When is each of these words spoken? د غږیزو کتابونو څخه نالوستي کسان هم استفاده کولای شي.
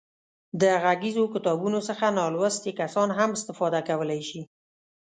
د 0.61 0.63
غږیزو 0.83 1.23
کتابونو 1.33 1.79
څخه 1.89 2.15
نالوستي 2.17 2.71
کسان 2.81 3.09
هم 3.17 3.29
استفاده 3.37 3.79
کولای 3.89 4.21
شي. 4.29 4.41